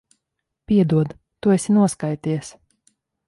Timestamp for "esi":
1.57-1.75